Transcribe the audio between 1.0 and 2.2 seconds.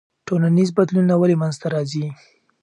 ولې منځ ته راځي؟